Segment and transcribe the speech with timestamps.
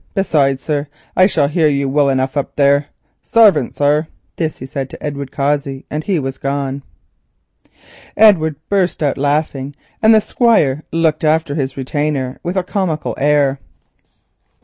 [0.15, 2.87] Besides, sir, I shall hear you well enough up there.
[3.21, 6.81] Sarvant, sir!" this to Edward Cossey, and he was gone.
[8.17, 13.59] Edward burst out laughing, and the Squire looked after his retainer with a comical air.